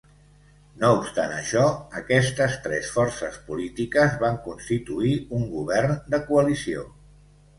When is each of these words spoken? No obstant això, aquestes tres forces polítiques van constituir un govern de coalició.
No 0.83 0.87
obstant 0.99 1.33
això, 1.35 1.65
aquestes 1.99 2.55
tres 2.67 2.89
forces 2.95 3.37
polítiques 3.49 4.17
van 4.25 4.39
constituir 4.47 5.13
un 5.41 5.47
govern 5.55 5.95
de 6.15 6.21
coalició. 6.31 6.87